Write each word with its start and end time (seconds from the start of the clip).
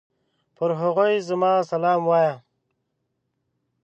پر 0.55 0.69
هغوی 0.81 1.13
زما 1.27 1.53
سلام 1.71 2.01
وايه! 2.09 2.35